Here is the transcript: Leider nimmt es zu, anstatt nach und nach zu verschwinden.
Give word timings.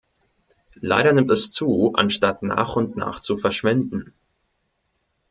Leider 0.79 1.13
nimmt 1.13 1.29
es 1.29 1.51
zu, 1.51 1.93
anstatt 1.93 2.41
nach 2.41 2.75
und 2.75 2.95
nach 2.95 3.19
zu 3.19 3.37
verschwinden. 3.37 4.15